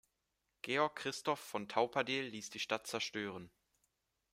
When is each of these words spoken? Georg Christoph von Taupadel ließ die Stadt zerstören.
Georg 0.63 0.95
Christoph 0.95 1.39
von 1.41 1.69
Taupadel 1.69 2.25
ließ 2.25 2.49
die 2.49 2.57
Stadt 2.59 2.87
zerstören. 2.87 3.51